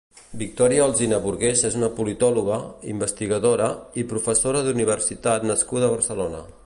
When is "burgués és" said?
1.25-1.77